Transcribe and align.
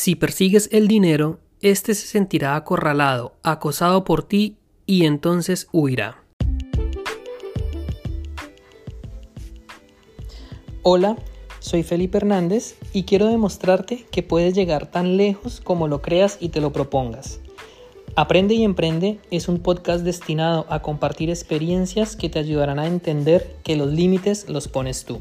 Si 0.00 0.14
persigues 0.14 0.68
el 0.70 0.86
dinero, 0.86 1.40
éste 1.60 1.92
se 1.92 2.06
sentirá 2.06 2.54
acorralado, 2.54 3.34
acosado 3.42 4.04
por 4.04 4.22
ti 4.22 4.56
y 4.86 5.06
entonces 5.06 5.66
huirá. 5.72 6.22
Hola, 10.84 11.16
soy 11.58 11.82
Felipe 11.82 12.18
Hernández 12.18 12.76
y 12.92 13.02
quiero 13.02 13.26
demostrarte 13.26 14.06
que 14.12 14.22
puedes 14.22 14.54
llegar 14.54 14.88
tan 14.88 15.16
lejos 15.16 15.60
como 15.60 15.88
lo 15.88 16.00
creas 16.00 16.38
y 16.38 16.50
te 16.50 16.60
lo 16.60 16.72
propongas. 16.72 17.40
Aprende 18.14 18.54
y 18.54 18.62
Emprende 18.62 19.18
es 19.32 19.48
un 19.48 19.58
podcast 19.58 20.04
destinado 20.04 20.64
a 20.68 20.80
compartir 20.80 21.28
experiencias 21.28 22.14
que 22.14 22.28
te 22.28 22.38
ayudarán 22.38 22.78
a 22.78 22.86
entender 22.86 23.56
que 23.64 23.74
los 23.74 23.88
límites 23.88 24.48
los 24.48 24.68
pones 24.68 25.04
tú. 25.04 25.18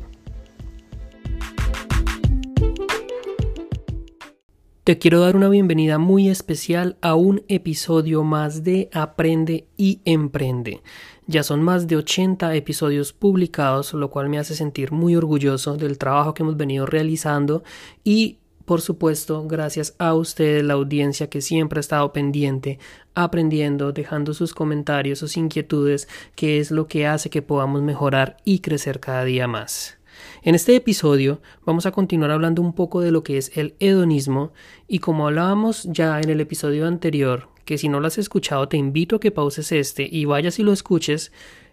Te 4.88 4.98
quiero 4.98 5.20
dar 5.20 5.36
una 5.36 5.50
bienvenida 5.50 5.98
muy 5.98 6.30
especial 6.30 6.96
a 7.02 7.16
un 7.16 7.44
episodio 7.50 8.24
más 8.24 8.64
de 8.64 8.90
Aprende 8.94 9.68
y 9.76 10.00
Emprende. 10.06 10.82
Ya 11.26 11.44
son 11.44 11.62
más 11.62 11.88
de 11.88 11.98
80 11.98 12.56
episodios 12.56 13.12
publicados, 13.12 13.94
lo 13.94 14.10
cual 14.10 14.30
me 14.30 14.40
hace 14.40 14.56
sentir 14.56 14.94
muy 14.94 15.18
orgulloso 15.18 15.76
del 15.76 15.98
trabajo 15.98 16.34
que 16.34 16.44
hemos 16.44 16.56
venido 16.56 16.86
realizando 16.86 17.66
y 18.06 18.38
por 18.64 18.80
supuesto, 18.80 19.46
gracias 19.46 19.94
a 19.98 20.14
ustedes, 20.14 20.64
la 20.64 20.76
audiencia 20.76 21.30
que 21.30 21.42
siempre 21.42 21.80
ha 21.80 21.82
estado 21.82 22.14
pendiente, 22.14 22.80
aprendiendo, 23.14 23.92
dejando 23.92 24.34
sus 24.34 24.54
comentarios, 24.54 25.20
sus 25.20 25.36
inquietudes, 25.36 26.08
que 26.36 26.60
es 26.60 26.72
lo 26.72 26.88
que 26.88 27.08
hace 27.08 27.30
que 27.30 27.42
podamos 27.42 27.82
mejorar 27.82 28.38
y 28.46 28.60
crecer 28.60 29.02
cada 29.02 29.26
día 29.26 29.50
más. 29.50 29.98
En 30.44 30.56
este 30.56 30.76
episodio 30.76 31.42
vamos 31.66 31.86
a 31.86 31.92
continuar 31.92 32.32
hablando 32.32 32.62
un 32.62 32.74
poco 32.74 33.02
de 33.02 33.12
lo 33.12 33.24
que 33.24 33.38
es 33.38 33.56
el 33.58 33.76
hedonismo 33.80 34.54
y 34.88 35.00
como 35.00 35.28
hablábamos 35.28 35.84
ya 35.84 36.20
en 36.20 36.30
el 36.30 36.42
episodio 36.42 36.88
anterior, 36.88 37.50
que 37.66 37.78
si 37.78 37.90
no 37.90 38.00
lo 38.00 38.08
has 38.08 38.18
escuchado 38.18 38.68
te 38.68 38.78
invito 38.78 39.18
a 39.18 39.20
que 39.20 39.32
pauses 39.32 39.72
este 39.72 40.08
y 40.10 40.26
vayas 40.26 40.60
y 40.60 40.64
lo 40.64 40.74
escuches, 40.74 41.32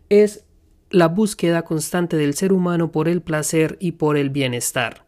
es 0.08 0.44
la 0.90 1.08
búsqueda 1.08 1.62
constante 1.62 2.16
del 2.16 2.34
ser 2.34 2.52
humano 2.52 2.92
por 2.92 3.08
el 3.08 3.22
placer 3.22 3.76
y 3.80 3.92
por 3.92 4.16
el 4.16 4.30
bienestar, 4.30 5.06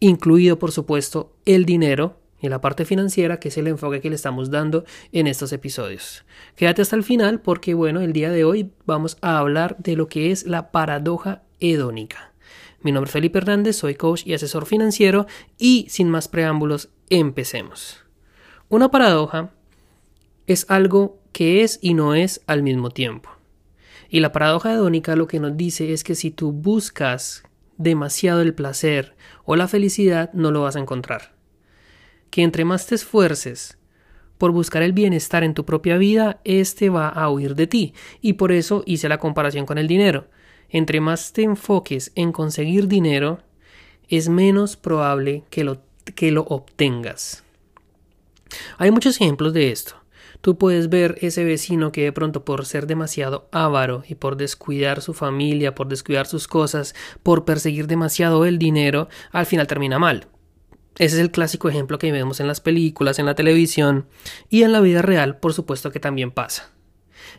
incluido 0.00 0.58
por 0.58 0.72
supuesto 0.72 1.32
el 1.44 1.64
dinero 1.64 2.18
y 2.44 2.48
la 2.50 2.60
parte 2.60 2.84
financiera, 2.84 3.40
que 3.40 3.48
es 3.48 3.56
el 3.56 3.68
enfoque 3.68 4.02
que 4.02 4.10
le 4.10 4.16
estamos 4.16 4.50
dando 4.50 4.84
en 5.12 5.26
estos 5.26 5.52
episodios. 5.52 6.26
Quédate 6.56 6.82
hasta 6.82 6.94
el 6.94 7.02
final 7.02 7.40
porque 7.40 7.72
bueno, 7.72 8.02
el 8.02 8.12
día 8.12 8.30
de 8.30 8.44
hoy 8.44 8.70
vamos 8.84 9.16
a 9.22 9.38
hablar 9.38 9.76
de 9.78 9.96
lo 9.96 10.08
que 10.08 10.30
es 10.30 10.46
la 10.46 10.70
paradoja 10.70 11.42
hedónica. 11.60 12.33
Mi 12.84 12.92
nombre 12.92 13.08
es 13.08 13.12
Felipe 13.14 13.38
Hernández, 13.38 13.76
soy 13.76 13.94
coach 13.94 14.26
y 14.26 14.34
asesor 14.34 14.66
financiero 14.66 15.26
y 15.56 15.86
sin 15.88 16.10
más 16.10 16.28
preámbulos, 16.28 16.90
empecemos. 17.08 18.04
Una 18.68 18.90
paradoja 18.90 19.54
es 20.46 20.66
algo 20.68 21.18
que 21.32 21.62
es 21.62 21.78
y 21.80 21.94
no 21.94 22.14
es 22.14 22.42
al 22.46 22.62
mismo 22.62 22.90
tiempo. 22.90 23.30
Y 24.10 24.20
la 24.20 24.32
paradoja 24.32 24.74
hedónica 24.74 25.16
lo 25.16 25.26
que 25.26 25.40
nos 25.40 25.56
dice 25.56 25.94
es 25.94 26.04
que 26.04 26.14
si 26.14 26.30
tú 26.30 26.52
buscas 26.52 27.44
demasiado 27.78 28.42
el 28.42 28.52
placer 28.52 29.16
o 29.46 29.56
la 29.56 29.66
felicidad, 29.66 30.30
no 30.34 30.50
lo 30.50 30.60
vas 30.60 30.76
a 30.76 30.80
encontrar. 30.80 31.32
Que 32.28 32.42
entre 32.42 32.66
más 32.66 32.86
te 32.86 32.96
esfuerces 32.96 33.78
por 34.36 34.50
buscar 34.50 34.82
el 34.82 34.92
bienestar 34.92 35.42
en 35.42 35.54
tu 35.54 35.64
propia 35.64 35.96
vida, 35.96 36.42
éste 36.44 36.90
va 36.90 37.08
a 37.08 37.30
huir 37.30 37.54
de 37.54 37.66
ti. 37.66 37.94
Y 38.20 38.34
por 38.34 38.52
eso 38.52 38.82
hice 38.84 39.08
la 39.08 39.16
comparación 39.16 39.64
con 39.64 39.78
el 39.78 39.88
dinero 39.88 40.28
entre 40.74 41.00
más 41.00 41.32
te 41.32 41.44
enfoques 41.44 42.10
en 42.16 42.32
conseguir 42.32 42.88
dinero, 42.88 43.38
es 44.08 44.28
menos 44.28 44.76
probable 44.76 45.44
que 45.48 45.62
lo, 45.62 45.80
que 46.16 46.32
lo 46.32 46.42
obtengas. 46.42 47.44
Hay 48.76 48.90
muchos 48.90 49.20
ejemplos 49.20 49.52
de 49.52 49.70
esto. 49.70 49.94
Tú 50.40 50.58
puedes 50.58 50.88
ver 50.88 51.16
ese 51.20 51.44
vecino 51.44 51.92
que 51.92 52.02
de 52.02 52.12
pronto 52.12 52.44
por 52.44 52.66
ser 52.66 52.88
demasiado 52.88 53.48
avaro 53.52 54.02
y 54.08 54.16
por 54.16 54.36
descuidar 54.36 55.00
su 55.00 55.14
familia, 55.14 55.76
por 55.76 55.86
descuidar 55.86 56.26
sus 56.26 56.48
cosas, 56.48 56.96
por 57.22 57.44
perseguir 57.44 57.86
demasiado 57.86 58.44
el 58.44 58.58
dinero, 58.58 59.08
al 59.30 59.46
final 59.46 59.68
termina 59.68 60.00
mal. 60.00 60.26
Ese 60.98 61.16
es 61.16 61.22
el 61.22 61.30
clásico 61.30 61.68
ejemplo 61.68 61.98
que 61.98 62.10
vemos 62.10 62.40
en 62.40 62.48
las 62.48 62.60
películas, 62.60 63.20
en 63.20 63.26
la 63.26 63.36
televisión 63.36 64.06
y 64.50 64.64
en 64.64 64.72
la 64.72 64.80
vida 64.80 65.02
real, 65.02 65.38
por 65.38 65.54
supuesto 65.54 65.92
que 65.92 66.00
también 66.00 66.32
pasa. 66.32 66.73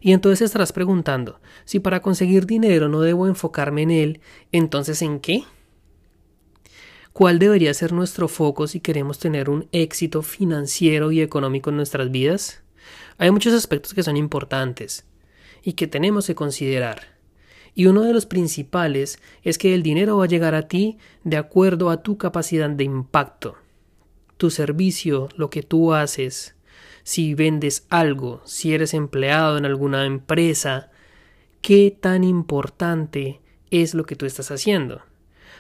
Y 0.01 0.13
entonces 0.13 0.41
estarás 0.41 0.72
preguntando, 0.72 1.40
si 1.66 1.79
para 1.79 2.01
conseguir 2.01 2.46
dinero 2.46 2.90
no 2.90 3.01
debo 3.01 3.28
enfocarme 3.28 3.84
en 3.84 3.91
él, 3.91 4.22
entonces 4.51 5.01
¿en 5.01 5.19
qué? 5.19 5.44
¿Cuál 7.13 7.40
debería 7.40 7.73
ser 7.73 7.94
nuestro 7.94 8.28
foco 8.28 8.68
si 8.68 8.81
queremos 8.81 9.19
tener 9.19 9.50
un 9.50 9.69
éxito 9.72 10.22
financiero 10.22 11.12
y 11.12 11.22
económico 11.22 11.69
en 11.69 11.78
nuestras 11.78 12.12
vidas? 12.12 12.62
Hay 13.18 13.31
muchos 13.31 13.53
aspectos 13.53 13.94
que 13.94 14.03
son 14.03 14.18
importantes 14.18 15.06
y 15.63 15.74
que 15.74 15.88
tenemos 15.88 16.28
que 16.28 16.35
considerar. 16.35 17.16
Y 17.74 17.88
uno 17.88 18.03
de 18.03 18.13
los 18.13 18.25
principales 18.25 19.19
es 19.44 19.57
que 19.57 19.74
el 19.74 19.84
dinero 19.84 20.18
va 20.18 20.25
a 20.25 20.28
llegar 20.28 20.56
a 20.56 20.68
ti 20.68 20.97
de 21.24 21.38
acuerdo 21.38 21.90
a 21.90 22.03
tu 22.03 22.18
capacidad 22.18 22.69
de 22.69 22.84
impacto. 22.84 23.56
Tu 24.38 24.50
servicio, 24.50 25.29
lo 25.35 25.50
que 25.50 25.63
tú 25.63 25.94
haces, 25.94 26.55
si 27.06 27.36
vendes 27.36 27.86
algo, 27.92 28.42
si 28.46 28.74
eres 28.74 28.96
empleado 28.96 29.60
en 29.60 29.66
alguna 29.66 30.08
empresa, 30.08 30.90
qué 31.62 31.96
tan 31.98 32.24
importante 32.24 33.42
es 33.70 33.94
lo 33.94 34.08
que 34.08 34.16
tú 34.16 34.26
estás 34.26 34.50
haciendo. 34.50 35.04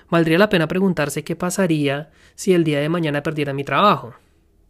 Valdría 0.09 0.39
la 0.39 0.49
pena 0.49 0.67
preguntarse 0.67 1.23
qué 1.23 1.35
pasaría 1.35 2.09
si 2.33 2.53
el 2.53 2.63
día 2.63 2.79
de 2.79 2.89
mañana 2.89 3.21
perdiera 3.21 3.53
mi 3.53 3.63
trabajo. 3.63 4.15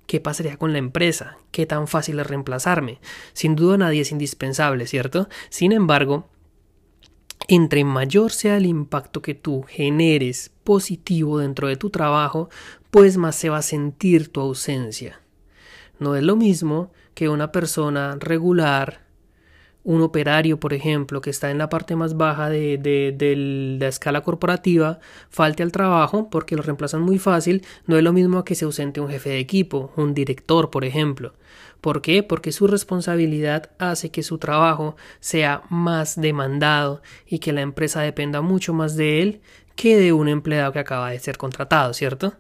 ¿Qué 0.06 0.20
pasaría 0.20 0.58
con 0.58 0.74
la 0.74 0.80
empresa? 0.80 1.38
¿Qué 1.52 1.66
tan 1.66 1.88
fácil 1.88 2.20
es 2.20 2.28
reemplazarme? 2.28 3.00
Sin 3.32 3.56
duda 3.56 3.78
nadie 3.78 4.02
es 4.02 4.12
indispensable, 4.12 4.86
¿cierto? 4.86 5.30
Sin 5.50 5.72
embargo, 5.72 6.28
entre 7.48 7.86
mayor 7.86 8.34
sea 8.34 8.58
el 8.58 8.66
impacto 8.66 9.22
que 9.22 9.34
tú 9.34 9.64
generes 9.64 10.52
positivo 10.66 11.40
dentro 11.40 11.70
de 11.70 11.78
tu 11.78 11.90
trabajo, 11.90 12.50
pues 12.92 13.16
más 13.16 13.38
se 13.38 13.50
va 13.50 13.60
a 13.60 13.62
sentir 13.62 14.28
tu 14.28 14.42
ausencia. 14.42 15.22
No 16.00 16.16
es 16.16 16.24
lo 16.24 16.36
mismo 16.36 16.92
que 17.14 17.30
una 17.30 17.52
persona 17.52 18.18
regular, 18.20 19.06
un 19.84 20.02
operario, 20.02 20.60
por 20.60 20.74
ejemplo, 20.74 21.22
que 21.22 21.30
está 21.30 21.52
en 21.52 21.60
la 21.60 21.70
parte 21.70 21.96
más 21.96 22.18
baja 22.18 22.50
de, 22.50 22.78
de, 22.78 23.36
la 23.80 23.88
escala 23.88 24.22
corporativa, 24.22 25.00
falte 25.30 25.64
al 25.64 25.72
trabajo 25.72 26.30
porque 26.30 26.56
lo 26.56 26.64
reemplazan 26.64 27.02
muy 27.02 27.20
fácil, 27.20 27.64
no 27.86 27.96
es 27.96 28.04
lo 28.04 28.12
mismo 28.12 28.44
que 28.44 28.56
se 28.56 28.66
ausente 28.66 29.00
un 29.00 29.10
jefe 29.10 29.30
de 29.30 29.40
equipo, 29.40 29.94
un 29.96 30.14
director, 30.14 30.72
por 30.72 30.86
ejemplo. 30.86 31.34
¿Por 31.82 32.02
qué? 32.02 32.24
Porque 32.24 32.52
su 32.52 32.66
responsabilidad 32.66 33.70
hace 33.78 34.10
que 34.10 34.24
su 34.24 34.40
trabajo 34.40 34.96
sea 35.20 35.62
más 35.70 36.20
demandado 36.20 37.04
y 37.28 37.38
que 37.38 37.54
la 37.54 37.62
empresa 37.62 38.02
dependa 38.02 38.42
mucho 38.42 38.74
más 38.74 38.96
de 38.96 39.22
él 39.22 39.42
que 39.76 39.98
de 39.98 40.14
un 40.14 40.28
empleado 40.28 40.74
que 40.74 40.80
acaba 40.80 41.12
de 41.12 41.20
ser 41.20 41.38
contratado, 41.38 41.94
¿cierto? 41.94 42.34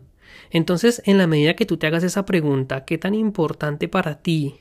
Entonces, 0.55 1.01
en 1.03 1.17
la 1.17 1.27
medida 1.27 1.57
que 1.57 1.65
tú 1.65 1.75
te 1.75 1.85
hagas 1.85 2.05
esa 2.05 2.23
pregunta, 2.23 2.85
¿qué 2.85 2.97
tan 2.97 3.13
importante 3.13 3.89
para 3.89 4.21
ti 4.21 4.55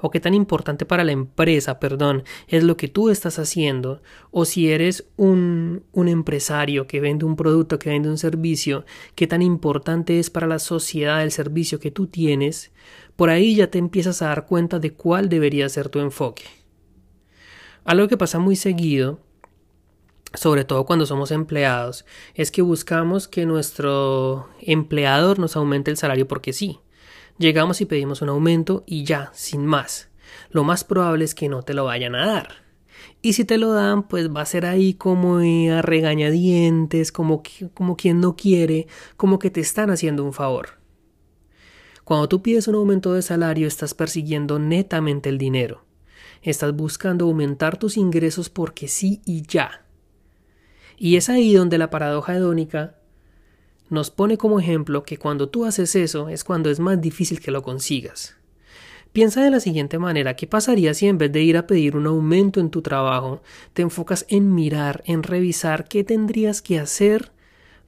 o 0.00 0.10
qué 0.10 0.18
tan 0.18 0.34
importante 0.34 0.86
para 0.86 1.04
la 1.04 1.12
empresa, 1.12 1.78
perdón, 1.78 2.24
es 2.48 2.64
lo 2.64 2.76
que 2.76 2.88
tú 2.88 3.10
estás 3.10 3.38
haciendo, 3.38 4.02
o 4.32 4.44
si 4.44 4.72
eres 4.72 5.06
un, 5.14 5.84
un, 5.92 6.08
empresario 6.08 6.88
que 6.88 7.00
vende 7.00 7.24
un 7.24 7.36
producto, 7.36 7.78
que 7.78 7.90
vende 7.90 8.08
un 8.08 8.18
servicio, 8.18 8.84
qué 9.14 9.28
tan 9.28 9.40
importante 9.40 10.18
es 10.18 10.30
para 10.30 10.48
la 10.48 10.58
sociedad 10.58 11.22
el 11.22 11.30
servicio 11.30 11.78
que 11.78 11.92
tú 11.92 12.08
tienes, 12.08 12.72
por 13.14 13.30
ahí 13.30 13.54
ya 13.54 13.70
te 13.70 13.78
empiezas 13.78 14.22
a 14.22 14.26
dar 14.26 14.46
cuenta 14.46 14.80
de 14.80 14.94
cuál 14.94 15.28
debería 15.28 15.68
ser 15.68 15.90
tu 15.90 16.00
enfoque. 16.00 16.42
Algo 17.84 18.08
que 18.08 18.16
pasa 18.16 18.40
muy 18.40 18.56
seguido 18.56 19.20
sobre 20.36 20.64
todo 20.64 20.84
cuando 20.84 21.06
somos 21.06 21.30
empleados, 21.30 22.04
es 22.34 22.50
que 22.50 22.62
buscamos 22.62 23.26
que 23.26 23.46
nuestro 23.46 24.48
empleador 24.60 25.38
nos 25.38 25.56
aumente 25.56 25.90
el 25.90 25.96
salario 25.96 26.28
porque 26.28 26.52
sí. 26.52 26.78
Llegamos 27.38 27.80
y 27.80 27.86
pedimos 27.86 28.22
un 28.22 28.28
aumento 28.28 28.84
y 28.86 29.04
ya, 29.04 29.30
sin 29.34 29.66
más. 29.66 30.08
Lo 30.50 30.62
más 30.62 30.84
probable 30.84 31.24
es 31.24 31.34
que 31.34 31.48
no 31.48 31.62
te 31.62 31.74
lo 31.74 31.84
vayan 31.84 32.14
a 32.14 32.26
dar. 32.26 32.66
Y 33.22 33.32
si 33.32 33.44
te 33.44 33.58
lo 33.58 33.72
dan, 33.72 34.08
pues 34.08 34.30
va 34.30 34.42
a 34.42 34.46
ser 34.46 34.66
ahí 34.66 34.94
como 34.94 35.38
a 35.38 35.82
regañadientes, 35.82 37.12
como, 37.12 37.42
como 37.74 37.96
quien 37.96 38.20
no 38.20 38.36
quiere, 38.36 38.86
como 39.16 39.38
que 39.38 39.50
te 39.50 39.60
están 39.60 39.90
haciendo 39.90 40.24
un 40.24 40.32
favor. 40.32 40.78
Cuando 42.04 42.28
tú 42.28 42.42
pides 42.42 42.68
un 42.68 42.76
aumento 42.76 43.14
de 43.14 43.22
salario, 43.22 43.66
estás 43.66 43.94
persiguiendo 43.94 44.58
netamente 44.58 45.28
el 45.28 45.38
dinero. 45.38 45.84
Estás 46.42 46.74
buscando 46.74 47.24
aumentar 47.24 47.78
tus 47.78 47.96
ingresos 47.96 48.48
porque 48.48 48.86
sí 48.86 49.20
y 49.24 49.42
ya 49.42 49.85
y 50.96 51.16
es 51.16 51.28
ahí 51.28 51.54
donde 51.54 51.78
la 51.78 51.90
paradoja 51.90 52.34
hedónica 52.34 52.96
nos 53.88 54.10
pone 54.10 54.36
como 54.36 54.58
ejemplo 54.58 55.04
que 55.04 55.16
cuando 55.16 55.48
tú 55.48 55.64
haces 55.64 55.94
eso 55.94 56.28
es 56.28 56.44
cuando 56.44 56.70
es 56.70 56.80
más 56.80 57.00
difícil 57.00 57.40
que 57.40 57.50
lo 57.50 57.62
consigas. 57.62 58.36
Piensa 59.12 59.42
de 59.42 59.50
la 59.50 59.60
siguiente 59.60 59.98
manera, 59.98 60.34
¿qué 60.34 60.46
pasaría 60.46 60.92
si 60.92 61.06
en 61.06 61.18
vez 61.18 61.32
de 61.32 61.42
ir 61.42 61.56
a 61.56 61.66
pedir 61.66 61.96
un 61.96 62.06
aumento 62.06 62.60
en 62.60 62.70
tu 62.70 62.82
trabajo, 62.82 63.42
te 63.72 63.82
enfocas 63.82 64.26
en 64.28 64.54
mirar, 64.54 65.02
en 65.06 65.22
revisar 65.22 65.88
qué 65.88 66.04
tendrías 66.04 66.60
que 66.60 66.78
hacer 66.78 67.32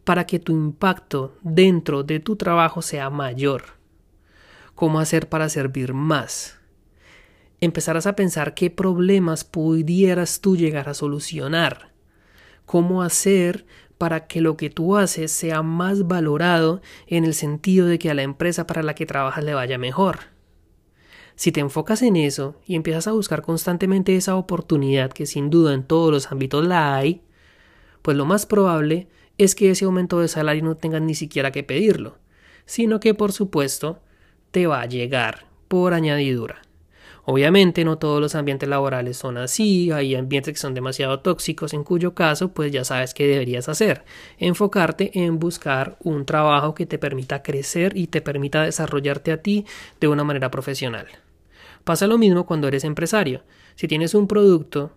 para 0.05 0.25
que 0.25 0.39
tu 0.39 0.53
impacto 0.53 1.35
dentro 1.43 2.03
de 2.03 2.21
tu 2.21 2.37
trabajo 2.37 2.81
sea 2.81 3.11
mayor? 3.11 3.79
cómo 4.79 5.01
hacer 5.01 5.29
para 5.29 5.49
servir 5.49 5.93
más. 5.93 6.61
Empezarás 7.61 8.07
a 8.07 8.15
pensar 8.15 8.55
qué 8.55 8.71
problemas 8.71 9.43
pudieras 9.43 10.41
tú 10.41 10.57
llegar 10.57 10.89
a 10.89 10.95
solucionar. 10.95 11.88
Cómo 12.69 13.01
hacer 13.01 13.65
para 13.97 14.27
que 14.27 14.43
lo 14.43 14.59
que 14.59 14.69
tú 14.69 14.99
haces 14.99 15.33
sea 15.33 15.63
más 15.63 16.07
valorado 16.07 16.83
en 17.07 17.25
el 17.25 17.33
sentido 17.33 17.87
de 17.87 17.99
que 17.99 18.11
a 18.11 18.15
la 18.15 18.25
empresa 18.25 18.67
para 18.67 18.83
la 18.83 18.95
que 18.95 19.07
trabajas 19.07 19.43
le 19.43 19.55
vaya 19.55 19.79
mejor. 19.79 20.19
Si 21.35 21.51
te 21.51 21.61
enfocas 21.61 22.03
en 22.03 22.17
eso 22.17 22.57
y 22.67 22.75
empiezas 22.75 23.09
a 23.09 23.13
buscar 23.13 23.41
constantemente 23.41 24.17
esa 24.17 24.37
oportunidad 24.37 25.11
que 25.11 25.25
sin 25.25 25.49
duda 25.49 25.73
en 25.73 25.83
todos 25.83 26.13
los 26.13 26.31
ámbitos 26.31 26.63
la 26.63 26.95
hay, 26.95 27.23
pues 28.03 28.19
lo 28.19 28.27
más 28.27 28.45
probable 28.45 29.09
es 29.39 29.55
que 29.55 29.71
ese 29.71 29.87
aumento 29.87 30.21
de 30.21 30.29
salario 30.29 30.63
no 30.63 30.77
tengas 30.77 31.01
ni 31.01 31.15
siquiera 31.15 31.53
que 31.53 31.63
pedirlo, 31.63 32.19
sino 32.67 33.01
que 33.01 33.15
por 33.15 33.33
supuesto 33.33 34.03
te 34.51 34.67
va 34.67 34.83
a 34.83 34.87
llegar 34.87 35.47
por 35.69 35.95
añadidura. 35.95 36.61
Obviamente 37.31 37.85
no 37.85 37.99
todos 37.99 38.23
los 38.23 38.35
ambientes 38.35 38.71
laborales 38.71 39.19
son 39.19 39.37
así, 39.37 39.91
hay 39.91 40.15
ambientes 40.15 40.55
que 40.55 40.59
son 40.59 40.73
demasiado 40.73 41.21
tóxicos, 41.21 41.75
en 41.75 41.85
cuyo 41.85 42.15
caso 42.15 42.55
pues 42.55 42.73
ya 42.73 42.85
sabes 42.85 43.13
qué 43.13 43.27
deberías 43.27 43.69
hacer, 43.69 44.03
enfocarte 44.39 45.11
en 45.13 45.39
buscar 45.39 45.99
un 46.03 46.25
trabajo 46.25 46.75
que 46.75 46.87
te 46.87 46.97
permita 46.97 47.43
crecer 47.43 47.95
y 47.99 48.07
te 48.07 48.23
permita 48.23 48.63
desarrollarte 48.63 49.31
a 49.31 49.43
ti 49.43 49.67
de 50.01 50.09
una 50.09 50.25
manera 50.25 50.51
profesional. 50.51 51.07
Pasa 51.85 52.07
lo 52.07 52.17
mismo 52.17 52.47
cuando 52.47 52.67
eres 52.67 52.85
empresario. 52.85 53.43
Si 53.75 53.87
tienes 53.89 54.15
un 54.15 54.27
producto, 54.27 54.93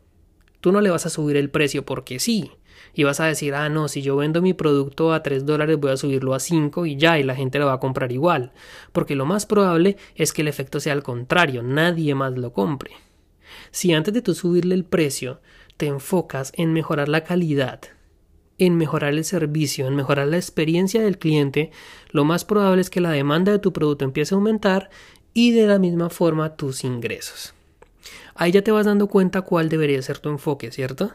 tú 0.62 0.72
no 0.72 0.80
le 0.80 0.89
vas 0.89 1.06
a 1.06 1.10
subir 1.10 1.36
el 1.36 1.50
precio 1.50 1.84
porque 1.84 2.22
sí, 2.22 2.50
y 2.94 3.04
vas 3.04 3.20
a 3.20 3.26
decir, 3.26 3.54
ah, 3.56 3.70
no, 3.70 3.88
si 3.88 4.02
yo 4.02 4.16
vendo 4.16 4.42
mi 4.42 4.54
producto 4.54 5.14
a 5.14 5.24
3 5.24 5.46
dólares 5.46 5.80
voy 5.80 5.92
a 5.92 5.98
subirlo 5.98 6.34
a 6.34 6.40
5 6.40 6.86
y 6.86 6.98
ya, 6.98 7.20
y 7.20 7.24
la 7.24 7.36
gente 7.36 7.60
lo 7.60 7.68
va 7.68 7.74
a 7.74 7.80
comprar 7.80 8.12
igual, 8.12 8.52
porque 8.92 9.16
lo 9.16 9.26
más 9.26 9.46
probable 9.46 9.98
es 10.16 10.34
que 10.34 10.42
el 10.42 10.48
efecto 10.48 10.80
sea 10.80 10.94
al 10.94 11.04
contrario, 11.04 11.64
nadie 11.64 12.16
más 12.16 12.38
lo 12.38 12.54
compre. 12.54 12.92
Si 13.72 13.94
antes 13.94 14.14
de 14.14 14.22
tú 14.22 14.34
subirle 14.34 14.76
el 14.76 14.86
precio 14.86 15.42
te 15.78 15.88
enfocas 15.88 16.52
en 16.56 16.74
mejorar 16.74 17.10
la 17.10 17.24
calidad, 17.24 17.82
en 18.58 18.78
mejorar 18.78 19.14
el 19.14 19.26
servicio, 19.26 19.88
en 19.88 19.96
mejorar 19.96 20.28
la 20.28 20.38
experiencia 20.38 21.02
del 21.02 21.18
cliente, 21.18 21.72
lo 22.12 22.26
más 22.26 22.46
probable 22.46 22.82
es 22.82 22.90
que 22.90 23.02
la 23.02 23.12
demanda 23.12 23.52
de 23.52 23.60
tu 23.60 23.74
producto 23.74 24.06
empiece 24.06 24.36
a 24.36 24.38
aumentar 24.38 24.90
y 25.34 25.52
de 25.52 25.66
la 25.66 25.80
misma 25.80 26.10
forma 26.10 26.56
tus 26.56 26.84
ingresos. 26.84 27.54
Ahí 28.36 28.52
ya 28.52 28.62
te 28.62 28.72
vas 28.72 28.86
dando 28.86 29.08
cuenta 29.08 29.42
cuál 29.42 29.70
debería 29.70 30.02
ser 30.02 30.20
tu 30.20 30.30
enfoque, 30.30 30.72
¿cierto? 30.72 31.14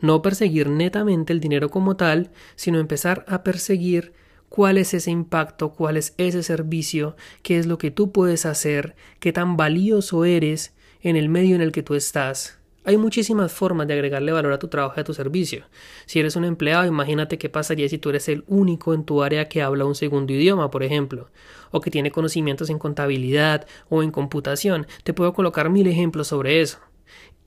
No 0.00 0.22
perseguir 0.22 0.68
netamente 0.68 1.32
el 1.32 1.40
dinero 1.40 1.70
como 1.70 1.96
tal, 1.96 2.30
sino 2.56 2.78
empezar 2.78 3.24
a 3.28 3.42
perseguir 3.42 4.12
cuál 4.48 4.78
es 4.78 4.92
ese 4.94 5.10
impacto, 5.10 5.72
cuál 5.72 5.96
es 5.96 6.14
ese 6.18 6.42
servicio, 6.42 7.16
qué 7.42 7.58
es 7.58 7.66
lo 7.66 7.78
que 7.78 7.90
tú 7.90 8.12
puedes 8.12 8.44
hacer, 8.44 8.96
qué 9.20 9.32
tan 9.32 9.56
valioso 9.56 10.24
eres 10.24 10.74
en 11.02 11.16
el 11.16 11.28
medio 11.28 11.54
en 11.54 11.62
el 11.62 11.72
que 11.72 11.82
tú 11.82 11.94
estás. 11.94 12.58
Hay 12.82 12.96
muchísimas 12.96 13.52
formas 13.52 13.86
de 13.86 13.94
agregarle 13.94 14.32
valor 14.32 14.52
a 14.52 14.58
tu 14.58 14.68
trabajo 14.68 14.94
y 14.96 15.00
a 15.00 15.04
tu 15.04 15.12
servicio. 15.12 15.64
Si 16.06 16.18
eres 16.18 16.34
un 16.34 16.44
empleado, 16.44 16.86
imagínate 16.86 17.36
qué 17.36 17.50
pasaría 17.50 17.88
si 17.88 17.98
tú 17.98 18.08
eres 18.08 18.28
el 18.28 18.42
único 18.48 18.94
en 18.94 19.04
tu 19.04 19.22
área 19.22 19.48
que 19.48 19.62
habla 19.62 19.84
un 19.84 19.94
segundo 19.94 20.32
idioma, 20.32 20.70
por 20.70 20.82
ejemplo, 20.82 21.28
o 21.70 21.80
que 21.80 21.90
tiene 21.90 22.10
conocimientos 22.10 22.70
en 22.70 22.78
contabilidad 22.78 23.66
o 23.90 24.02
en 24.02 24.10
computación. 24.10 24.86
Te 25.04 25.12
puedo 25.12 25.34
colocar 25.34 25.68
mil 25.68 25.86
ejemplos 25.86 26.28
sobre 26.28 26.62
eso. 26.62 26.78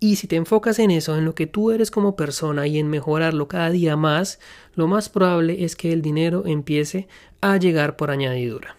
Y 0.03 0.17
si 0.17 0.27
te 0.27 0.35
enfocas 0.35 0.79
en 0.79 0.91
eso, 0.91 1.17
en 1.17 1.23
lo 1.23 1.33
que 1.33 1.47
tú 1.47 1.71
eres 1.71 1.89
como 1.89 2.17
persona 2.17 2.67
y 2.67 2.77
en 2.77 2.89
mejorarlo 2.89 3.47
cada 3.47 3.69
día 3.69 3.95
más, 3.95 4.38
lo 4.75 4.85
más 4.85 5.07
probable 5.07 5.63
es 5.63 5.77
que 5.77 5.94
el 5.94 6.01
dinero 6.01 6.44
empiece 6.45 7.07
a 7.39 7.55
llegar 7.55 7.95
por 7.95 8.11
añadidura. 8.11 8.75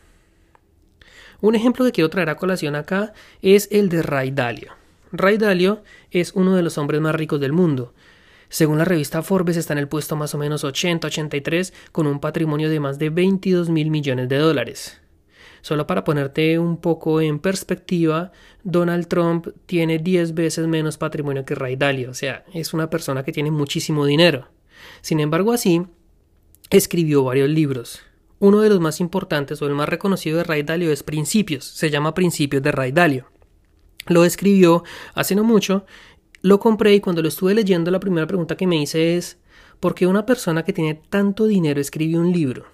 Un 1.40 1.54
ejemplo 1.54 1.82
que 1.86 1.92
quiero 1.92 2.10
traer 2.10 2.28
a 2.28 2.36
colación 2.36 2.76
acá 2.76 3.14
es 3.40 3.68
el 3.72 3.88
de 3.88 4.02
Ray 4.02 4.32
Dalio. 4.32 4.74
Ray 5.12 5.38
Dalio 5.38 5.82
es 6.10 6.32
uno 6.34 6.56
de 6.56 6.62
los 6.62 6.76
hombres 6.76 7.00
más 7.00 7.14
ricos 7.14 7.40
del 7.40 7.54
mundo. 7.54 7.94
Según 8.50 8.76
la 8.76 8.84
revista 8.84 9.22
Forbes 9.22 9.56
está 9.56 9.72
en 9.72 9.78
el 9.78 9.88
puesto 9.88 10.16
más 10.16 10.34
o 10.34 10.38
menos 10.38 10.62
80-83 10.62 11.72
con 11.90 12.06
un 12.06 12.20
patrimonio 12.20 12.68
de 12.68 12.80
más 12.80 12.98
de 12.98 13.08
22 13.08 13.70
mil 13.70 13.90
millones 13.90 14.28
de 14.28 14.36
dólares. 14.36 15.00
Solo 15.64 15.86
para 15.86 16.04
ponerte 16.04 16.58
un 16.58 16.76
poco 16.76 17.22
en 17.22 17.38
perspectiva, 17.38 18.32
Donald 18.64 19.06
Trump 19.08 19.46
tiene 19.64 19.96
10 19.96 20.34
veces 20.34 20.66
menos 20.66 20.98
patrimonio 20.98 21.46
que 21.46 21.54
Ray 21.54 21.76
Dalio, 21.76 22.10
o 22.10 22.14
sea, 22.14 22.44
es 22.52 22.74
una 22.74 22.90
persona 22.90 23.22
que 23.24 23.32
tiene 23.32 23.50
muchísimo 23.50 24.04
dinero. 24.04 24.48
Sin 25.00 25.20
embargo, 25.20 25.52
así, 25.52 25.80
escribió 26.68 27.24
varios 27.24 27.48
libros. 27.48 28.02
Uno 28.40 28.60
de 28.60 28.68
los 28.68 28.78
más 28.78 29.00
importantes 29.00 29.62
o 29.62 29.66
el 29.66 29.72
más 29.72 29.88
reconocido 29.88 30.36
de 30.36 30.44
Ray 30.44 30.64
Dalio 30.64 30.92
es 30.92 31.02
Principios, 31.02 31.64
se 31.64 31.88
llama 31.88 32.12
Principios 32.12 32.62
de 32.62 32.70
Ray 32.70 32.92
Dalio. 32.92 33.30
Lo 34.06 34.26
escribió 34.26 34.84
hace 35.14 35.34
no 35.34 35.44
mucho, 35.44 35.86
lo 36.42 36.60
compré 36.60 36.92
y 36.92 37.00
cuando 37.00 37.22
lo 37.22 37.28
estuve 37.28 37.54
leyendo 37.54 37.90
la 37.90 38.00
primera 38.00 38.26
pregunta 38.26 38.58
que 38.58 38.66
me 38.66 38.82
hice 38.82 39.16
es 39.16 39.38
¿por 39.80 39.94
qué 39.94 40.06
una 40.06 40.26
persona 40.26 40.62
que 40.62 40.74
tiene 40.74 41.00
tanto 41.08 41.46
dinero 41.46 41.80
escribe 41.80 42.18
un 42.18 42.32
libro? 42.32 42.66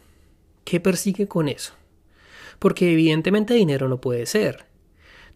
¿Qué 0.65 0.81
persigue 0.81 1.29
con 1.29 1.49
eso? 1.49 1.75
Porque 2.61 2.93
evidentemente 2.93 3.55
dinero 3.55 3.89
no 3.89 4.01
puede 4.01 4.27
ser. 4.27 4.67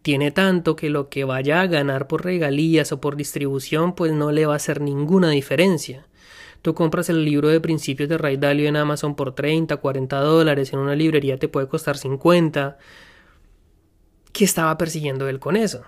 Tiene 0.03 0.31
tanto 0.31 0.76
que 0.76 0.91
lo 0.91 1.09
que 1.09 1.25
vaya 1.25 1.62
a 1.62 1.67
ganar 1.67 2.06
por 2.06 2.25
regalías 2.25 2.93
o 2.93 3.00
por 3.00 3.17
distribución 3.17 3.94
pues 3.94 4.12
no 4.12 4.31
le 4.31 4.47
va 4.47 4.53
a 4.53 4.56
hacer 4.56 4.81
ninguna 4.81 5.31
diferencia. 5.31 6.06
Tú 6.62 6.75
compras 6.75 7.09
el 7.09 7.25
libro 7.25 7.49
de 7.49 7.61
principios 7.61 8.09
de 8.09 8.19
Ray 8.19 8.37
Dalio 8.37 8.69
en 8.69 8.76
Amazon 8.76 9.17
por 9.17 9.35
30, 9.35 9.79
40 9.79 10.21
dólares, 10.21 10.73
en 10.73 10.79
una 10.79 10.94
librería 10.94 11.38
te 11.38 11.49
puede 11.49 11.69
costar 11.69 11.97
50. 11.97 12.76
¿Qué 14.32 14.44
estaba 14.44 14.76
persiguiendo 14.76 15.29
él 15.29 15.41
con 15.41 15.56
eso? 15.56 15.82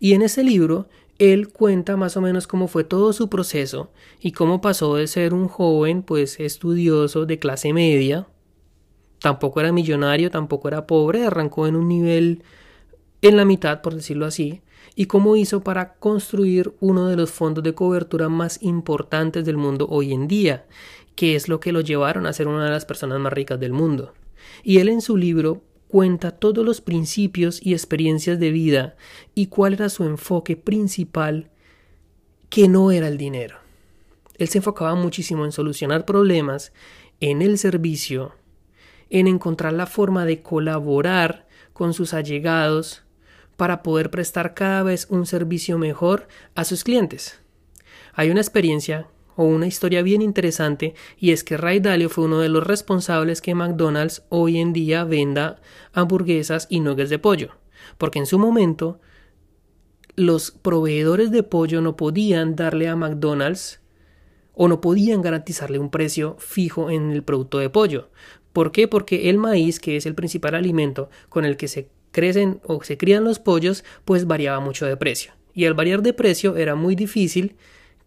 Y 0.00 0.14
en 0.14 0.22
ese 0.22 0.42
libro 0.42 0.88
él 1.18 1.48
cuenta 1.48 1.96
más 1.96 2.16
o 2.16 2.20
menos 2.20 2.48
cómo 2.48 2.66
fue 2.66 2.82
todo 2.82 3.12
su 3.12 3.28
proceso 3.28 3.92
y 4.20 4.32
cómo 4.32 4.60
pasó 4.60 4.96
de 4.96 5.06
ser 5.06 5.32
un 5.32 5.46
joven 5.46 6.02
pues 6.02 6.40
estudioso 6.40 7.26
de 7.26 7.38
clase 7.38 7.72
media 7.72 8.26
tampoco 9.20 9.60
era 9.60 9.72
millonario, 9.72 10.30
tampoco 10.30 10.68
era 10.68 10.86
pobre, 10.86 11.26
arrancó 11.26 11.66
en 11.66 11.76
un 11.76 11.88
nivel 11.88 12.42
en 13.22 13.36
la 13.36 13.44
mitad, 13.44 13.82
por 13.82 13.94
decirlo 13.94 14.26
así, 14.26 14.62
y 14.94 15.06
cómo 15.06 15.36
hizo 15.36 15.62
para 15.62 15.94
construir 15.94 16.74
uno 16.80 17.08
de 17.08 17.16
los 17.16 17.30
fondos 17.30 17.64
de 17.64 17.74
cobertura 17.74 18.28
más 18.28 18.62
importantes 18.62 19.44
del 19.44 19.56
mundo 19.56 19.86
hoy 19.88 20.12
en 20.12 20.28
día, 20.28 20.66
que 21.14 21.34
es 21.34 21.48
lo 21.48 21.60
que 21.60 21.72
lo 21.72 21.80
llevaron 21.80 22.26
a 22.26 22.32
ser 22.32 22.48
una 22.48 22.64
de 22.64 22.70
las 22.70 22.84
personas 22.84 23.18
más 23.20 23.32
ricas 23.32 23.58
del 23.58 23.72
mundo. 23.72 24.14
Y 24.62 24.78
él 24.78 24.88
en 24.88 25.00
su 25.00 25.16
libro 25.16 25.62
cuenta 25.88 26.32
todos 26.32 26.64
los 26.64 26.80
principios 26.80 27.64
y 27.64 27.72
experiencias 27.72 28.38
de 28.38 28.50
vida 28.50 28.96
y 29.34 29.46
cuál 29.46 29.74
era 29.74 29.88
su 29.88 30.04
enfoque 30.04 30.56
principal, 30.56 31.50
que 32.50 32.68
no 32.68 32.90
era 32.90 33.08
el 33.08 33.18
dinero. 33.18 33.56
Él 34.36 34.48
se 34.48 34.58
enfocaba 34.58 34.94
muchísimo 34.94 35.44
en 35.44 35.52
solucionar 35.52 36.04
problemas, 36.04 36.72
en 37.20 37.42
el 37.42 37.58
servicio, 37.58 38.34
en 39.10 39.26
encontrar 39.26 39.72
la 39.72 39.86
forma 39.86 40.24
de 40.24 40.42
colaborar 40.42 41.46
con 41.72 41.94
sus 41.94 42.14
allegados 42.14 43.04
para 43.56 43.82
poder 43.82 44.10
prestar 44.10 44.54
cada 44.54 44.82
vez 44.82 45.06
un 45.10 45.26
servicio 45.26 45.78
mejor 45.78 46.28
a 46.54 46.64
sus 46.64 46.84
clientes. 46.84 47.40
Hay 48.14 48.30
una 48.30 48.40
experiencia 48.40 49.08
o 49.36 49.44
una 49.44 49.66
historia 49.66 50.02
bien 50.02 50.22
interesante 50.22 50.94
y 51.16 51.30
es 51.30 51.44
que 51.44 51.56
Ray 51.56 51.80
Dalio 51.80 52.08
fue 52.08 52.24
uno 52.24 52.40
de 52.40 52.48
los 52.48 52.66
responsables 52.66 53.40
que 53.40 53.54
McDonald's 53.54 54.24
hoy 54.28 54.58
en 54.58 54.72
día 54.72 55.04
venda 55.04 55.60
hamburguesas 55.92 56.66
y 56.68 56.80
nuggets 56.80 57.10
de 57.10 57.20
pollo, 57.20 57.50
porque 57.98 58.18
en 58.18 58.26
su 58.26 58.38
momento 58.38 59.00
los 60.16 60.50
proveedores 60.50 61.30
de 61.30 61.44
pollo 61.44 61.80
no 61.80 61.96
podían 61.96 62.56
darle 62.56 62.88
a 62.88 62.96
McDonald's 62.96 63.80
o 64.52 64.66
no 64.66 64.80
podían 64.80 65.22
garantizarle 65.22 65.78
un 65.78 65.90
precio 65.90 66.34
fijo 66.40 66.90
en 66.90 67.12
el 67.12 67.22
producto 67.22 67.58
de 67.58 67.70
pollo, 67.70 68.10
¿Por 68.58 68.72
qué? 68.72 68.88
Porque 68.88 69.30
el 69.30 69.38
maíz, 69.38 69.78
que 69.78 69.96
es 69.96 70.04
el 70.04 70.16
principal 70.16 70.56
alimento 70.56 71.10
con 71.28 71.44
el 71.44 71.56
que 71.56 71.68
se 71.68 71.90
crecen 72.10 72.60
o 72.64 72.82
se 72.82 72.98
crían 72.98 73.22
los 73.22 73.38
pollos, 73.38 73.84
pues 74.04 74.26
variaba 74.26 74.58
mucho 74.58 74.84
de 74.84 74.96
precio. 74.96 75.30
Y 75.54 75.66
al 75.66 75.74
variar 75.74 76.02
de 76.02 76.12
precio 76.12 76.56
era 76.56 76.74
muy 76.74 76.96
difícil 76.96 77.54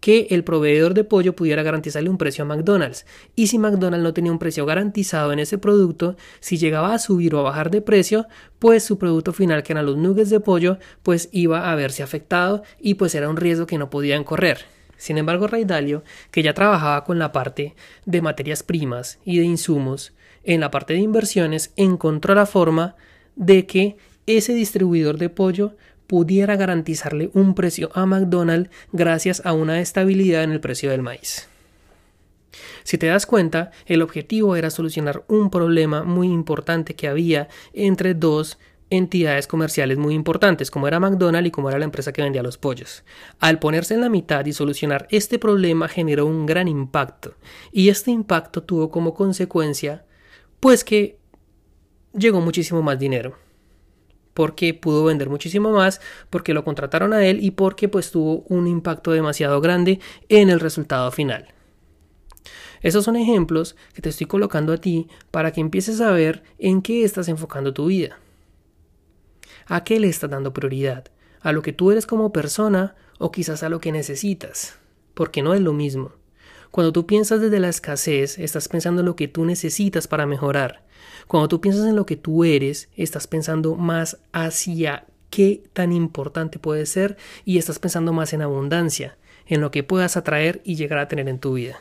que 0.01 0.27
el 0.31 0.43
proveedor 0.43 0.93
de 0.93 1.05
pollo 1.05 1.37
pudiera 1.37 1.63
garantizarle 1.63 2.09
un 2.09 2.17
precio 2.17 2.43
a 2.43 2.47
McDonald's. 2.47 3.05
Y 3.33 3.47
si 3.47 3.59
McDonald's 3.59 4.03
no 4.03 4.13
tenía 4.13 4.33
un 4.33 4.39
precio 4.39 4.65
garantizado 4.65 5.31
en 5.31 5.39
ese 5.39 5.57
producto, 5.57 6.17
si 6.41 6.57
llegaba 6.57 6.93
a 6.93 6.99
subir 6.99 7.33
o 7.33 7.39
a 7.39 7.43
bajar 7.43 7.71
de 7.71 7.81
precio, 7.81 8.27
pues 8.59 8.83
su 8.83 8.97
producto 8.97 9.31
final, 9.31 9.63
que 9.63 9.71
eran 9.71 9.85
los 9.85 9.95
nuggets 9.95 10.31
de 10.31 10.41
pollo, 10.41 10.79
pues 11.01 11.29
iba 11.31 11.71
a 11.71 11.75
verse 11.75 12.03
afectado 12.03 12.63
y 12.77 12.95
pues 12.95 13.15
era 13.15 13.29
un 13.29 13.37
riesgo 13.37 13.67
que 13.67 13.77
no 13.77 13.89
podían 13.89 14.25
correr. 14.25 14.65
Sin 14.97 15.17
embargo, 15.17 15.47
Ray 15.47 15.63
Dalio, 15.63 16.03
que 16.29 16.43
ya 16.43 16.53
trabajaba 16.53 17.05
con 17.05 17.19
la 17.19 17.31
parte 17.31 17.73
de 18.05 18.21
materias 18.21 18.63
primas 18.63 19.17
y 19.23 19.39
de 19.39 19.45
insumos, 19.45 20.11
en 20.43 20.59
la 20.61 20.71
parte 20.71 20.93
de 20.93 20.99
inversiones 20.99 21.73
encontró 21.75 22.35
la 22.35 22.45
forma 22.45 22.95
de 23.35 23.65
que 23.65 23.97
ese 24.25 24.53
distribuidor 24.53 25.17
de 25.17 25.29
pollo 25.29 25.75
pudiera 26.07 26.55
garantizarle 26.55 27.31
un 27.33 27.55
precio 27.55 27.89
a 27.93 28.05
McDonald's 28.05 28.69
gracias 28.91 29.41
a 29.45 29.53
una 29.53 29.79
estabilidad 29.79 30.43
en 30.43 30.51
el 30.51 30.59
precio 30.59 30.91
del 30.91 31.01
maíz. 31.01 31.47
Si 32.83 32.97
te 32.97 33.07
das 33.07 33.25
cuenta, 33.25 33.71
el 33.85 34.01
objetivo 34.01 34.55
era 34.55 34.69
solucionar 34.69 35.23
un 35.27 35.49
problema 35.49 36.03
muy 36.03 36.27
importante 36.27 36.95
que 36.95 37.07
había 37.07 37.47
entre 37.73 38.13
dos 38.13 38.57
entidades 38.89 39.47
comerciales 39.47 39.97
muy 39.97 40.13
importantes, 40.13 40.69
como 40.69 40.87
era 40.87 40.99
McDonald's 40.99 41.47
y 41.47 41.51
como 41.51 41.69
era 41.69 41.79
la 41.79 41.85
empresa 41.85 42.11
que 42.11 42.21
vendía 42.21 42.43
los 42.43 42.57
pollos. 42.57 43.03
Al 43.39 43.57
ponerse 43.57 43.93
en 43.93 44.01
la 44.01 44.09
mitad 44.09 44.45
y 44.45 44.53
solucionar 44.53 45.07
este 45.11 45.39
problema 45.39 45.87
generó 45.87 46.25
un 46.25 46.45
gran 46.45 46.67
impacto, 46.67 47.35
y 47.71 47.87
este 47.87 48.11
impacto 48.11 48.63
tuvo 48.63 48.91
como 48.91 49.13
consecuencia, 49.13 50.03
pues 50.61 50.85
que 50.85 51.19
llegó 52.13 52.39
muchísimo 52.39 52.81
más 52.81 52.97
dinero 52.97 53.35
porque 54.33 54.73
pudo 54.73 55.03
vender 55.05 55.29
muchísimo 55.29 55.71
más, 55.71 56.01
porque 56.29 56.53
lo 56.53 56.63
contrataron 56.63 57.13
a 57.13 57.25
él 57.25 57.43
y 57.43 57.51
porque 57.51 57.89
pues 57.89 58.11
tuvo 58.11 58.45
un 58.47 58.67
impacto 58.67 59.11
demasiado 59.11 59.59
grande 59.61 59.99
en 60.29 60.49
el 60.49 60.59
resultado 60.59 61.11
final. 61.11 61.53
Esos 62.81 63.05
son 63.05 63.15
ejemplos 63.15 63.75
que 63.93 64.01
te 64.01 64.09
estoy 64.09 64.27
colocando 64.27 64.73
a 64.73 64.77
ti 64.77 65.07
para 65.29 65.51
que 65.51 65.61
empieces 65.61 66.01
a 66.01 66.11
ver 66.11 66.43
en 66.57 66.81
qué 66.81 67.03
estás 67.03 67.27
enfocando 67.27 67.73
tu 67.73 67.87
vida. 67.87 68.19
¿A 69.67 69.83
qué 69.83 69.99
le 69.99 70.07
estás 70.07 70.29
dando 70.29 70.53
prioridad? 70.53 71.05
¿A 71.41 71.51
lo 71.51 71.61
que 71.61 71.73
tú 71.73 71.91
eres 71.91 72.07
como 72.07 72.33
persona 72.33 72.95
o 73.19 73.31
quizás 73.31 73.61
a 73.63 73.69
lo 73.69 73.79
que 73.79 73.91
necesitas? 73.91 74.79
Porque 75.13 75.43
no 75.43 75.53
es 75.53 75.61
lo 75.61 75.73
mismo. 75.73 76.13
Cuando 76.71 76.93
tú 76.93 77.05
piensas 77.05 77.41
desde 77.41 77.59
la 77.59 77.67
escasez, 77.67 78.39
estás 78.39 78.69
pensando 78.69 79.01
en 79.01 79.05
lo 79.05 79.17
que 79.17 79.27
tú 79.27 79.43
necesitas 79.43 80.07
para 80.07 80.25
mejorar. 80.25 80.83
Cuando 81.27 81.49
tú 81.49 81.59
piensas 81.59 81.85
en 81.85 81.97
lo 81.97 82.05
que 82.05 82.15
tú 82.15 82.45
eres, 82.45 82.89
estás 82.95 83.27
pensando 83.27 83.75
más 83.75 84.17
hacia 84.31 85.05
qué 85.29 85.63
tan 85.73 85.91
importante 85.91 86.59
puede 86.59 86.85
ser 86.85 87.17
y 87.43 87.57
estás 87.57 87.79
pensando 87.79 88.13
más 88.13 88.31
en 88.31 88.41
abundancia, 88.41 89.17
en 89.47 89.59
lo 89.59 89.69
que 89.69 89.83
puedas 89.83 90.15
atraer 90.15 90.61
y 90.63 90.75
llegar 90.75 90.99
a 90.99 91.09
tener 91.09 91.27
en 91.27 91.39
tu 91.39 91.53
vida. 91.53 91.79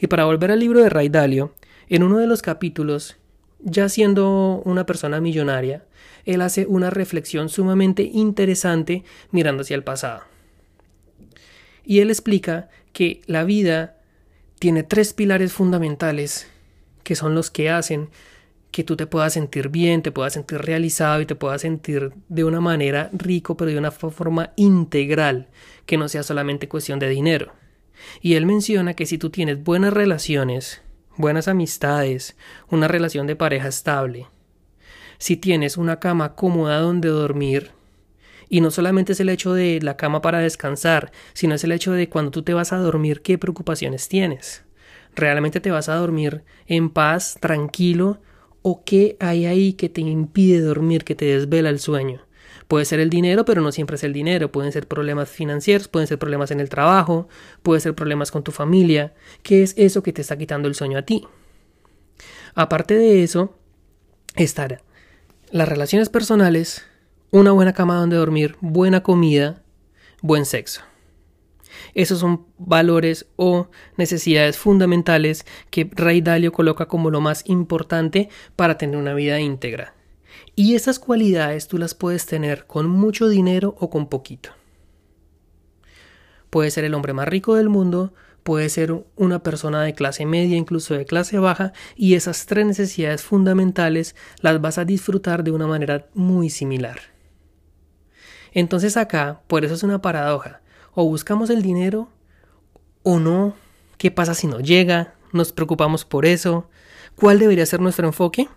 Y 0.00 0.08
para 0.08 0.24
volver 0.24 0.50
al 0.50 0.58
libro 0.58 0.80
de 0.82 0.90
Ray 0.90 1.08
Dalio, 1.08 1.54
en 1.88 2.02
uno 2.02 2.18
de 2.18 2.26
los 2.26 2.42
capítulos, 2.42 3.16
ya 3.60 3.88
siendo 3.88 4.60
una 4.64 4.86
persona 4.86 5.20
millonaria, 5.20 5.84
él 6.24 6.40
hace 6.40 6.66
una 6.66 6.90
reflexión 6.90 7.48
sumamente 7.48 8.02
interesante 8.02 9.04
mirando 9.30 9.62
hacia 9.62 9.76
el 9.76 9.84
pasado. 9.84 10.22
Y 11.84 12.00
él 12.00 12.10
explica 12.10 12.68
que 12.92 13.22
la 13.26 13.44
vida 13.44 13.99
tiene 14.60 14.82
tres 14.82 15.14
pilares 15.14 15.52
fundamentales 15.52 16.46
que 17.02 17.16
son 17.16 17.34
los 17.34 17.50
que 17.50 17.70
hacen 17.70 18.10
que 18.70 18.84
tú 18.84 18.94
te 18.94 19.06
puedas 19.06 19.32
sentir 19.32 19.70
bien, 19.70 20.02
te 20.02 20.12
puedas 20.12 20.34
sentir 20.34 20.58
realizado 20.58 21.20
y 21.22 21.26
te 21.26 21.34
puedas 21.34 21.62
sentir 21.62 22.12
de 22.28 22.44
una 22.44 22.60
manera 22.60 23.10
rico, 23.12 23.56
pero 23.56 23.70
de 23.70 23.78
una 23.78 23.90
forma 23.90 24.52
integral, 24.56 25.48
que 25.86 25.96
no 25.96 26.08
sea 26.08 26.22
solamente 26.22 26.68
cuestión 26.68 26.98
de 26.98 27.08
dinero. 27.08 27.52
Y 28.20 28.34
él 28.34 28.46
menciona 28.46 28.94
que 28.94 29.06
si 29.06 29.18
tú 29.18 29.30
tienes 29.30 29.64
buenas 29.64 29.94
relaciones, 29.94 30.82
buenas 31.16 31.48
amistades, 31.48 32.36
una 32.68 32.86
relación 32.86 33.26
de 33.26 33.36
pareja 33.36 33.66
estable, 33.66 34.28
si 35.18 35.36
tienes 35.36 35.78
una 35.78 35.98
cama 35.98 36.34
cómoda 36.34 36.80
donde 36.80 37.08
dormir, 37.08 37.72
y 38.50 38.60
no 38.60 38.70
solamente 38.70 39.12
es 39.12 39.20
el 39.20 39.30
hecho 39.30 39.54
de 39.54 39.78
la 39.80 39.96
cama 39.96 40.20
para 40.20 40.40
descansar, 40.40 41.12
sino 41.32 41.54
es 41.54 41.64
el 41.64 41.72
hecho 41.72 41.92
de 41.92 42.10
cuando 42.10 42.32
tú 42.32 42.42
te 42.42 42.52
vas 42.52 42.72
a 42.72 42.78
dormir 42.78 43.22
qué 43.22 43.38
preocupaciones 43.38 44.08
tienes. 44.08 44.64
¿Realmente 45.14 45.60
te 45.60 45.70
vas 45.70 45.88
a 45.88 45.94
dormir 45.94 46.42
en 46.66 46.90
paz, 46.90 47.38
tranquilo? 47.40 48.20
¿O 48.62 48.84
qué 48.84 49.16
hay 49.20 49.46
ahí 49.46 49.72
que 49.72 49.88
te 49.88 50.00
impide 50.00 50.60
dormir, 50.60 51.04
que 51.04 51.14
te 51.14 51.24
desvela 51.26 51.70
el 51.70 51.78
sueño? 51.78 52.26
Puede 52.66 52.84
ser 52.84 53.00
el 53.00 53.08
dinero, 53.08 53.44
pero 53.44 53.62
no 53.62 53.72
siempre 53.72 53.96
es 53.96 54.04
el 54.04 54.12
dinero. 54.12 54.52
Pueden 54.52 54.72
ser 54.72 54.86
problemas 54.86 55.28
financieros, 55.28 55.88
pueden 55.88 56.08
ser 56.08 56.18
problemas 56.18 56.50
en 56.50 56.60
el 56.60 56.68
trabajo, 56.68 57.28
pueden 57.62 57.80
ser 57.80 57.94
problemas 57.94 58.30
con 58.30 58.42
tu 58.42 58.52
familia. 58.52 59.14
¿Qué 59.42 59.62
es 59.62 59.74
eso 59.76 60.02
que 60.02 60.12
te 60.12 60.22
está 60.22 60.36
quitando 60.36 60.68
el 60.68 60.74
sueño 60.74 60.98
a 60.98 61.02
ti? 61.02 61.26
Aparte 62.54 62.94
de 62.94 63.22
eso, 63.22 63.54
estar 64.34 64.82
las 65.50 65.68
relaciones 65.68 66.08
personales, 66.08 66.84
una 67.30 67.52
buena 67.52 67.72
cama 67.72 67.96
donde 67.96 68.16
dormir, 68.16 68.56
buena 68.60 69.02
comida, 69.02 69.62
buen 70.20 70.44
sexo. 70.44 70.82
Esos 71.94 72.18
son 72.18 72.46
valores 72.58 73.26
o 73.36 73.68
necesidades 73.96 74.58
fundamentales 74.58 75.46
que 75.70 75.88
Ray 75.92 76.20
Dalio 76.20 76.52
coloca 76.52 76.86
como 76.86 77.10
lo 77.10 77.20
más 77.20 77.44
importante 77.46 78.28
para 78.56 78.76
tener 78.76 78.96
una 78.96 79.14
vida 79.14 79.40
íntegra. 79.40 79.94
Y 80.56 80.74
esas 80.74 80.98
cualidades 80.98 81.68
tú 81.68 81.78
las 81.78 81.94
puedes 81.94 82.26
tener 82.26 82.66
con 82.66 82.88
mucho 82.88 83.28
dinero 83.28 83.76
o 83.78 83.90
con 83.90 84.08
poquito. 84.08 84.50
Puede 86.50 86.70
ser 86.72 86.84
el 86.84 86.94
hombre 86.94 87.12
más 87.12 87.28
rico 87.28 87.54
del 87.54 87.68
mundo, 87.68 88.12
puede 88.42 88.68
ser 88.68 89.04
una 89.16 89.42
persona 89.42 89.82
de 89.82 89.94
clase 89.94 90.26
media, 90.26 90.56
incluso 90.56 90.94
de 90.94 91.04
clase 91.04 91.38
baja, 91.38 91.72
y 91.94 92.14
esas 92.14 92.46
tres 92.46 92.66
necesidades 92.66 93.22
fundamentales 93.22 94.16
las 94.40 94.60
vas 94.60 94.78
a 94.78 94.84
disfrutar 94.84 95.44
de 95.44 95.52
una 95.52 95.68
manera 95.68 96.08
muy 96.14 96.50
similar. 96.50 96.98
Entonces 98.52 98.96
acá, 98.96 99.40
por 99.46 99.64
eso 99.64 99.74
es 99.74 99.82
una 99.82 100.02
paradoja, 100.02 100.60
o 100.94 101.04
buscamos 101.04 101.50
el 101.50 101.62
dinero 101.62 102.08
o 103.02 103.18
no, 103.18 103.54
¿qué 103.96 104.10
pasa 104.10 104.34
si 104.34 104.46
no 104.46 104.60
llega? 104.60 105.14
¿Nos 105.32 105.52
preocupamos 105.52 106.04
por 106.04 106.26
eso? 106.26 106.68
¿Cuál 107.16 107.38
debería 107.38 107.66
ser 107.66 107.80
nuestro 107.80 108.06
enfoque? 108.06 108.48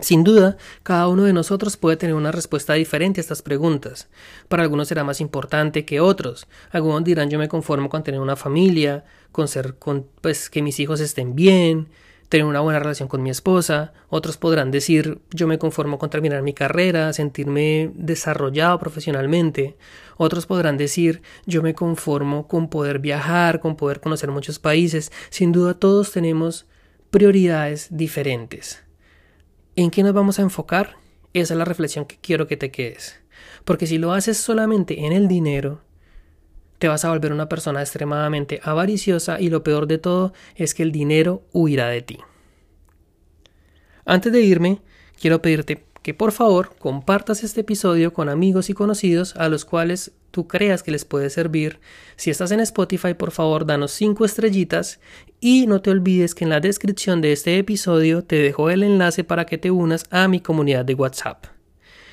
Sin 0.00 0.24
duda, 0.24 0.58
cada 0.82 1.08
uno 1.08 1.24
de 1.24 1.32
nosotros 1.32 1.78
puede 1.78 1.96
tener 1.96 2.14
una 2.14 2.30
respuesta 2.30 2.74
diferente 2.74 3.20
a 3.20 3.22
estas 3.22 3.40
preguntas. 3.40 4.08
Para 4.48 4.62
algunos 4.62 4.88
será 4.88 5.04
más 5.04 5.22
importante 5.22 5.86
que 5.86 6.00
otros. 6.00 6.46
Algunos 6.70 7.04
dirán 7.04 7.30
yo 7.30 7.38
me 7.38 7.48
conformo 7.48 7.88
con 7.88 8.02
tener 8.02 8.20
una 8.20 8.36
familia, 8.36 9.04
con 9.32 9.48
ser 9.48 9.76
con 9.78 10.06
pues 10.20 10.50
que 10.50 10.60
mis 10.60 10.80
hijos 10.80 11.00
estén 11.00 11.34
bien, 11.34 11.88
tener 12.28 12.46
una 12.46 12.60
buena 12.60 12.78
relación 12.78 13.08
con 13.08 13.22
mi 13.22 13.30
esposa. 13.30 13.92
Otros 14.08 14.36
podrán 14.36 14.70
decir 14.70 15.20
yo 15.30 15.46
me 15.46 15.58
conformo 15.58 15.98
con 15.98 16.10
terminar 16.10 16.42
mi 16.42 16.52
carrera, 16.52 17.12
sentirme 17.12 17.90
desarrollado 17.94 18.78
profesionalmente. 18.78 19.76
Otros 20.16 20.46
podrán 20.46 20.76
decir 20.76 21.22
yo 21.46 21.62
me 21.62 21.74
conformo 21.74 22.48
con 22.48 22.68
poder 22.68 22.98
viajar, 22.98 23.60
con 23.60 23.76
poder 23.76 24.00
conocer 24.00 24.30
muchos 24.30 24.58
países. 24.58 25.12
Sin 25.30 25.52
duda 25.52 25.74
todos 25.74 26.12
tenemos 26.12 26.66
prioridades 27.10 27.88
diferentes. 27.90 28.82
¿En 29.76 29.90
qué 29.90 30.02
nos 30.02 30.14
vamos 30.14 30.38
a 30.38 30.42
enfocar? 30.42 30.96
Esa 31.32 31.54
es 31.54 31.58
la 31.58 31.64
reflexión 31.64 32.06
que 32.06 32.18
quiero 32.18 32.46
que 32.46 32.56
te 32.56 32.70
quedes. 32.70 33.20
Porque 33.64 33.86
si 33.86 33.98
lo 33.98 34.12
haces 34.12 34.38
solamente 34.38 35.04
en 35.04 35.12
el 35.12 35.28
dinero, 35.28 35.82
te 36.78 36.88
vas 36.88 37.04
a 37.04 37.10
volver 37.10 37.32
una 37.32 37.48
persona 37.48 37.80
extremadamente 37.80 38.60
avariciosa 38.62 39.40
y 39.40 39.48
lo 39.48 39.62
peor 39.62 39.86
de 39.86 39.98
todo 39.98 40.32
es 40.54 40.74
que 40.74 40.82
el 40.82 40.92
dinero 40.92 41.42
huirá 41.52 41.88
de 41.88 42.02
ti. 42.02 42.18
Antes 44.04 44.32
de 44.32 44.40
irme, 44.40 44.80
quiero 45.20 45.42
pedirte 45.42 45.84
que 46.02 46.14
por 46.14 46.30
favor 46.30 46.76
compartas 46.78 47.42
este 47.42 47.62
episodio 47.62 48.12
con 48.12 48.28
amigos 48.28 48.70
y 48.70 48.74
conocidos 48.74 49.34
a 49.34 49.48
los 49.48 49.64
cuales 49.64 50.12
tú 50.30 50.46
creas 50.46 50.84
que 50.84 50.92
les 50.92 51.04
puede 51.04 51.30
servir. 51.30 51.80
Si 52.14 52.30
estás 52.30 52.52
en 52.52 52.60
Spotify, 52.60 53.14
por 53.14 53.32
favor, 53.32 53.66
danos 53.66 53.90
5 53.90 54.24
estrellitas 54.24 55.00
y 55.40 55.66
no 55.66 55.82
te 55.82 55.90
olvides 55.90 56.36
que 56.36 56.44
en 56.44 56.50
la 56.50 56.60
descripción 56.60 57.20
de 57.20 57.32
este 57.32 57.58
episodio 57.58 58.22
te 58.22 58.36
dejo 58.36 58.70
el 58.70 58.84
enlace 58.84 59.24
para 59.24 59.46
que 59.46 59.58
te 59.58 59.72
unas 59.72 60.04
a 60.10 60.28
mi 60.28 60.38
comunidad 60.38 60.84
de 60.84 60.94
WhatsApp. 60.94 61.55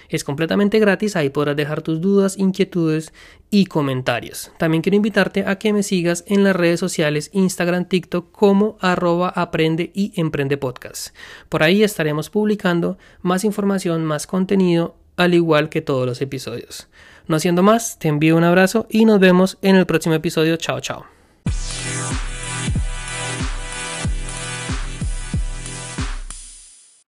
Es 0.10 0.24
completamente 0.24 0.80
gratis, 0.80 1.16
ahí 1.16 1.30
podrás 1.30 1.56
dejar 1.56 1.82
tus 1.82 2.02
dudas, 2.02 2.38
inquietudes 2.38 3.14
y 3.50 3.66
comentarios. 3.66 4.52
También 4.58 4.82
quiero 4.82 4.96
invitarte 4.96 5.46
a 5.46 5.58
que 5.58 5.74
me 5.74 5.84
sigas 5.84 6.24
en 6.28 6.44
las 6.44 6.56
redes 6.56 6.80
sociales 6.80 7.30
Instagram, 7.34 7.86
TikTok 7.86 8.32
como 8.32 8.78
arroba 8.82 9.30
aprende 9.30 9.92
y 9.94 10.14
emprende 10.20 10.58
podcast. 10.58 11.16
Por 11.50 11.64
ahí 11.64 11.84
estaremos 11.84 12.30
publicando 12.30 12.98
más 13.22 13.44
información, 13.44 14.04
más 14.06 14.28
contenido, 14.28 14.96
al 15.16 15.34
igual 15.34 15.70
que 15.70 15.82
todos 15.82 16.06
los 16.06 16.22
episodios. 16.22 16.88
No 17.28 17.40
siendo 17.40 17.64
más, 17.64 18.00
te 18.00 18.08
envío 18.08 18.36
un 18.36 18.44
abrazo 18.44 18.88
y 18.90 19.06
nos 19.06 19.20
vemos 19.20 19.58
en 19.62 19.76
el 19.76 19.86
próximo 19.86 20.16
episodio. 20.16 20.58
Chao, 20.58 20.82
chao. 20.82 21.06